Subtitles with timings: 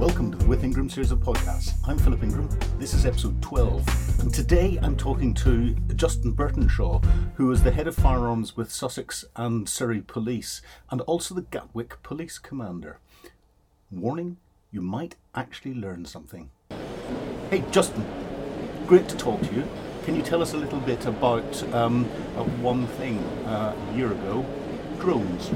[0.00, 1.74] Welcome to the With Ingram series of podcasts.
[1.86, 2.48] I'm Philip Ingram.
[2.78, 4.20] This is episode 12.
[4.20, 9.26] And today I'm talking to Justin Burtenshaw, who is the head of firearms with Sussex
[9.36, 12.98] and Surrey Police, and also the Gatwick Police Commander.
[13.90, 14.38] Warning,
[14.72, 16.50] you might actually learn something.
[17.50, 18.06] Hey, Justin,
[18.86, 19.68] great to talk to you.
[20.06, 22.06] Can you tell us a little bit about um,
[22.62, 24.46] one thing uh, a year ago
[24.98, 25.50] drones?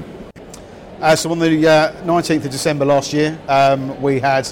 [1.01, 4.47] Uh, so on the uh, 19th of December last year, um, we had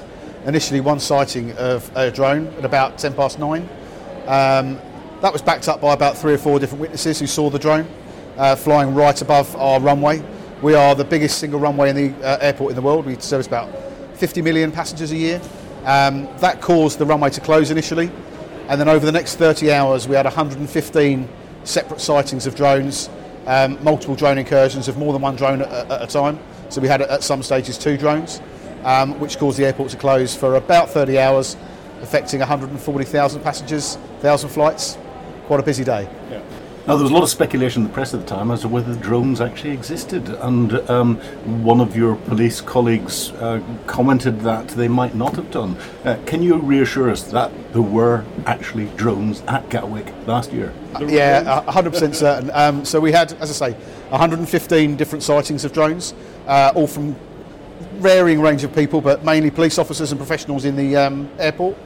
[0.46, 3.61] initially one sighting of a drone at about 10 past 9.
[4.28, 4.78] Um,
[5.21, 7.87] that was backed up by about three or four different witnesses who saw the drone
[8.36, 10.21] uh, flying right above our runway.
[10.61, 13.06] We are the biggest single runway in the uh, airport in the world.
[13.06, 13.73] We service about
[14.15, 15.42] 50 million passengers a year.
[15.86, 18.12] Um, that caused the runway to close initially,
[18.68, 21.29] and then over the next 30 hours, we had 115
[21.64, 23.10] separate sightings of drones
[23.46, 26.39] um, multiple drone incursions of more than one drone at, at, a time.
[26.70, 28.42] So we had at some stages two drones,
[28.84, 31.56] um, which caused the airport to close for about 30 hours,
[32.02, 34.98] affecting 140,000 passengers, 1,000 flights.
[35.48, 36.08] Quite a busy day.
[36.32, 36.42] Yeah.
[36.86, 38.67] Now, there was a lot of speculation in the press at the time as to
[38.67, 41.16] whether drones actually existed, and um,
[41.64, 45.78] one of your police colleagues uh, commented that they might not have done.
[46.04, 50.73] Uh, can you reassure us that there were actually drones at Gatwick last year?
[50.94, 52.52] Uh, yeah, 100% certain.
[52.54, 53.78] Um, so we had, as I say,
[54.09, 56.14] 115 different sightings of drones,
[56.48, 57.16] uh, all from
[57.94, 61.78] varying range of people, but mainly police officers and professionals in the um, airport,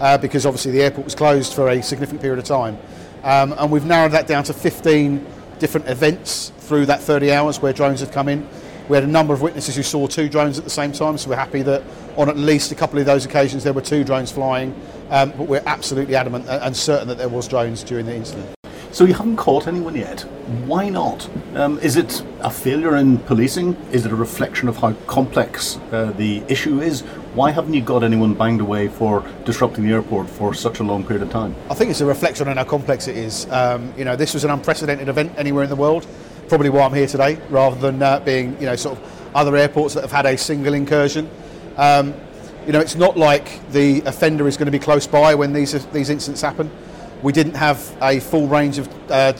[0.00, 2.78] uh, because obviously the airport was closed for a significant period of time.
[3.26, 5.26] Um, and we've narrowed that down to 15
[5.58, 8.48] different events through that 30 hours where drones have come in.
[8.88, 11.30] We had a number of witnesses who saw two drones at the same time, so
[11.30, 11.82] we're happy that
[12.16, 14.80] on at least a couple of those occasions there were two drones flying.
[15.10, 18.54] Um, but we're absolutely adamant and certain that there was drones during the incident.
[18.92, 20.20] So you haven't caught anyone yet.
[20.64, 21.28] Why not?
[21.56, 23.74] Um, is it a failure in policing?
[23.90, 27.02] Is it a reflection of how complex uh, the issue is?
[27.36, 31.04] Why haven't you got anyone banged away for disrupting the airport for such a long
[31.04, 31.54] period of time?
[31.68, 33.46] I think it's a reflection on how complex it is.
[33.50, 36.06] Um, you know, this was an unprecedented event anywhere in the world.
[36.48, 39.92] Probably why I'm here today, rather than uh, being, you know, sort of other airports
[39.92, 41.28] that have had a single incursion.
[41.76, 42.14] Um,
[42.64, 45.72] you know, it's not like the offender is going to be close by when these
[45.88, 46.70] these incidents happen.
[47.22, 49.34] We didn't have a full range of uh,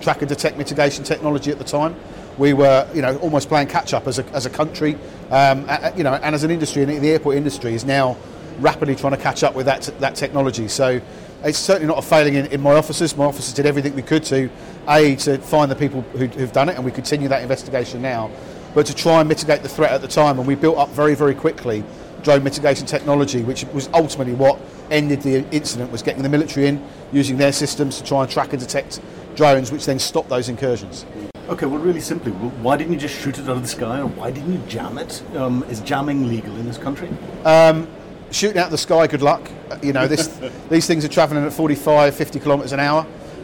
[0.00, 1.96] track and detect mitigation technology at the time.
[2.38, 4.96] We were, you know, almost playing catch up as a, as a country,
[5.30, 6.82] um, you know, and as an industry.
[6.82, 8.16] And the airport industry is now
[8.58, 10.68] rapidly trying to catch up with that that technology.
[10.68, 11.00] So
[11.44, 13.16] it's certainly not a failing in, in my offices.
[13.16, 14.48] My offices did everything we could to
[14.88, 18.30] a to find the people who, who've done it, and we continue that investigation now.
[18.74, 21.14] But to try and mitigate the threat at the time, and we built up very
[21.14, 21.84] very quickly
[22.22, 24.60] drone mitigation technology, which was ultimately what
[24.90, 26.82] ended the incident, was getting the military in,
[27.12, 29.00] using their systems to try and track and detect
[29.34, 31.04] drones, which then stopped those incursions.
[31.48, 34.06] Okay, well, really simply, why didn't you just shoot it out of the sky, or
[34.06, 35.22] why didn't you jam it?
[35.34, 37.08] Um, is jamming legal in this country?
[37.44, 37.88] Um,
[38.30, 39.50] shooting out of the sky, good luck.
[39.68, 40.28] Uh, you know, this,
[40.70, 43.00] these things are travelling at 45, 50 kilometres an hour,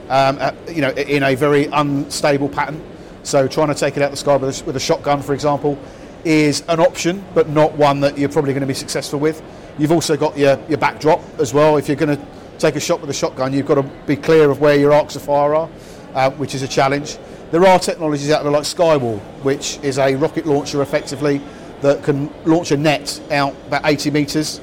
[0.08, 2.80] um, at, you know, in a very unstable pattern.
[3.24, 5.34] So trying to take it out of the sky with a, with a shotgun, for
[5.34, 5.76] example,
[6.24, 9.42] is an option, but not one that you're probably going to be successful with.
[9.76, 11.76] You've also got your, your backdrop as well.
[11.76, 12.26] If you're going to
[12.58, 15.16] take a shot with a shotgun, you've got to be clear of where your arcs
[15.16, 15.68] of fire are,
[16.14, 17.18] uh, which is a challenge.
[17.50, 21.40] There are technologies out there like Skywall, which is a rocket launcher effectively
[21.80, 24.60] that can launch a net out about 80 metres.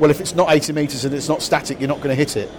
[0.00, 2.36] Well, if it's not 80 metres and it's not static, you're not going to hit
[2.36, 2.50] it.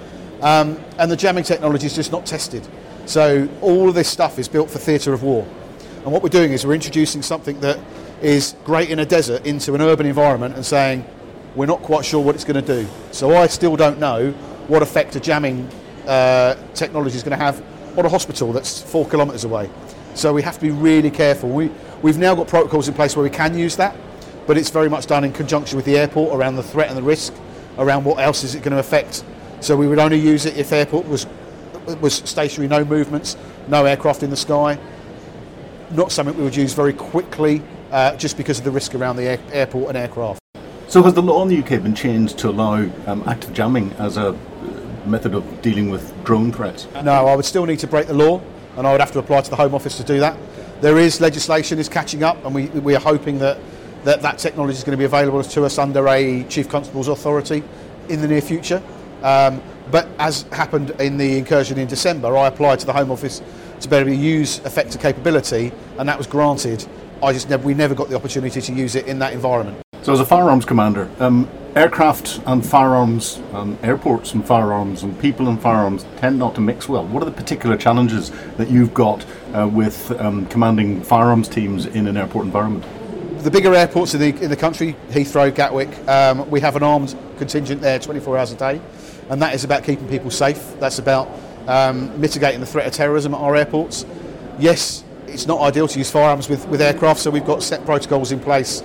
[0.41, 2.65] Um, and the jamming technology is just not tested.
[3.05, 5.45] So all of this stuff is built for theatre of war.
[6.03, 7.79] And what we're doing is we're introducing something that
[8.21, 11.05] is great in a desert into an urban environment and saying
[11.55, 12.87] we're not quite sure what it's going to do.
[13.11, 14.31] So I still don't know
[14.69, 15.69] what effect a jamming
[16.07, 17.61] uh, technology is going to have
[17.97, 19.69] on a hospital that's four kilometres away.
[20.15, 21.49] So we have to be really careful.
[21.49, 23.95] We, we've now got protocols in place where we can use that,
[24.47, 27.03] but it's very much done in conjunction with the airport around the threat and the
[27.03, 27.33] risk,
[27.77, 29.23] around what else is it going to affect.
[29.61, 31.27] So we would only use it if airport was
[32.01, 33.35] was stationary, no movements,
[33.67, 34.77] no aircraft in the sky.
[35.91, 39.23] Not something we would use very quickly uh, just because of the risk around the
[39.23, 40.39] air- airport and aircraft.
[40.87, 44.17] So, has the law in the UK been changed to allow um, active jamming as
[44.17, 44.37] a
[45.05, 46.87] method of dealing with drone threats?
[47.03, 48.41] No, I would still need to break the law,
[48.77, 50.37] and I would have to apply to the Home Office to do that.
[50.81, 53.59] There is legislation is catching up, and we, we are hoping that,
[54.03, 57.63] that that technology is going to be available to us under a Chief Constable's authority
[58.07, 58.81] in the near future.
[59.21, 59.61] Um,
[59.91, 63.41] but as happened in the incursion in December, I applied to the Home Office
[63.81, 66.85] to be able to use effective capability, and that was granted.
[67.21, 69.81] I just never, we never got the opportunity to use it in that environment.
[70.03, 75.47] So, as a firearms commander, um, aircraft and firearms, um, airports and firearms, and people
[75.47, 77.05] and firearms tend not to mix well.
[77.07, 82.07] What are the particular challenges that you've got uh, with um, commanding firearms teams in
[82.07, 82.85] an airport environment?
[83.43, 87.17] the bigger airports in the, in the country, Heathrow, Gatwick, um, we have an armed
[87.37, 88.81] contingent there 24 hours a day,
[89.29, 90.77] and that is about keeping people safe.
[90.79, 91.29] That's about
[91.65, 94.05] um, mitigating the threat of terrorism at our airports.
[94.59, 98.31] Yes, it's not ideal to use firearms with, with aircraft, so we've got set protocols
[98.31, 98.83] in place.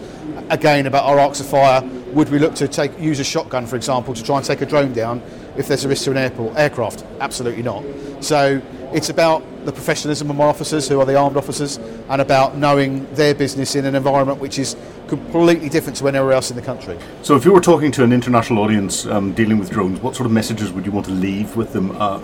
[0.50, 1.82] Again, about our arcs of fire,
[2.12, 4.67] would we look to take use a shotgun, for example, to try and take a
[4.67, 5.23] drone down
[5.56, 7.05] if there's a risk to an airport aircraft?
[7.20, 7.82] Absolutely not.
[8.20, 8.61] So
[8.93, 13.12] it's about the professionalism of my officers, who are the armed officers, and about knowing
[13.14, 14.76] their business in an environment which is
[15.08, 16.99] completely different to anywhere else in the country.
[17.23, 20.26] So, if you were talking to an international audience um, dealing with drones, what sort
[20.26, 21.91] of messages would you want to leave with them?
[22.00, 22.19] Uh,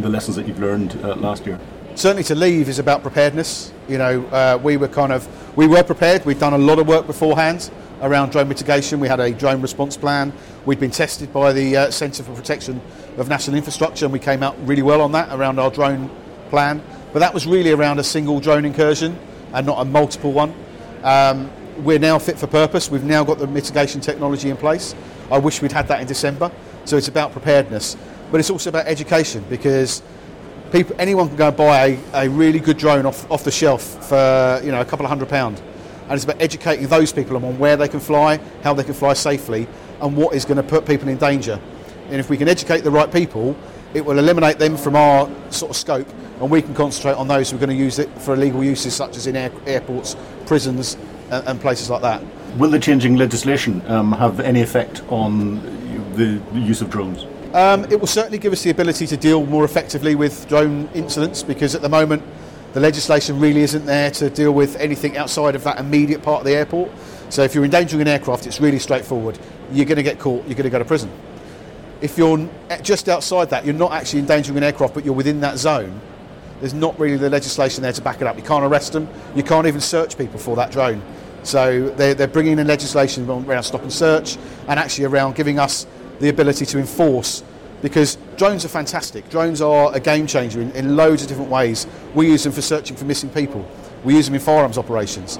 [0.00, 1.58] the lessons that you've learned uh, last year.
[1.98, 3.72] Certainly, to leave is about preparedness.
[3.88, 6.24] You know, uh, we were kind of we were prepared.
[6.24, 7.72] We'd done a lot of work beforehand
[8.02, 9.00] around drone mitigation.
[9.00, 10.32] We had a drone response plan.
[10.64, 12.80] We'd been tested by the uh, Centre for Protection
[13.16, 16.08] of National Infrastructure, and we came out really well on that around our drone
[16.50, 16.80] plan.
[17.12, 19.18] But that was really around a single drone incursion
[19.52, 20.54] and not a multiple one.
[21.02, 22.92] Um, we're now fit for purpose.
[22.92, 24.94] We've now got the mitigation technology in place.
[25.32, 26.52] I wish we'd had that in December.
[26.84, 27.96] So it's about preparedness,
[28.30, 30.00] but it's also about education because
[30.72, 33.82] people, anyone can go and buy a, a really good drone off, off the shelf
[34.08, 35.62] for you know a couple of hundred pounds
[36.08, 39.12] and it's about educating those people on where they can fly, how they can fly
[39.12, 39.68] safely,
[40.00, 41.60] and what is going to put people in danger.
[42.06, 43.54] And if we can educate the right people,
[43.92, 46.08] it will eliminate them from our sort of scope,
[46.40, 48.94] and we can concentrate on those who are going to use it for illegal uses,
[48.94, 50.16] such as in air, airports,
[50.46, 50.96] prisons,
[51.30, 52.22] and, and, places like that.
[52.56, 55.56] Will the changing legislation um, have any effect on
[56.14, 57.26] the use of drones?
[57.54, 61.42] Um, it will certainly give us the ability to deal more effectively with drone incidents
[61.42, 62.22] because at the moment
[62.74, 66.44] the legislation really isn't there to deal with anything outside of that immediate part of
[66.44, 66.90] the airport.
[67.30, 69.38] So if you're endangering an aircraft, it's really straightforward.
[69.72, 71.10] You're going to get caught, you're going to go to prison.
[72.02, 72.46] If you're
[72.82, 76.00] just outside that, you're not actually endangering an aircraft, but you're within that zone,
[76.60, 78.36] there's not really the legislation there to back it up.
[78.36, 81.02] You can't arrest them, you can't even search people for that drone.
[81.44, 84.36] So they're, they're bringing in legislation around stop and search
[84.66, 85.86] and actually around giving us
[86.20, 87.42] the ability to enforce
[87.82, 89.28] because drones are fantastic.
[89.30, 91.86] Drones are a game changer in, in, loads of different ways.
[92.14, 93.68] We use them for searching for missing people.
[94.04, 95.38] We use them in firearms operations.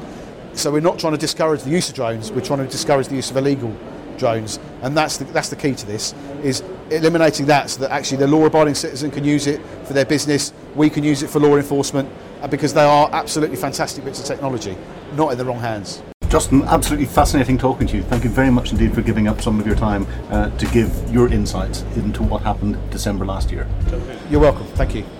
[0.53, 2.33] So we're not trying to discourage the use of drones.
[2.33, 3.75] We're trying to discourage the use of illegal
[4.19, 8.19] drones, and that's the, that's the key to this: is eliminating that so that actually
[8.19, 10.53] the law-abiding citizen can use it for their business.
[10.75, 12.09] We can use it for law enforcement
[12.41, 14.77] uh, because they are absolutely fantastic bits of technology,
[15.15, 16.03] not in the wrong hands.
[16.29, 18.03] Justin, absolutely fascinating talking to you.
[18.03, 21.11] Thank you very much indeed for giving up some of your time uh, to give
[21.11, 23.67] your insights into what happened December last year.
[24.29, 24.67] You're welcome.
[24.69, 25.18] Thank you.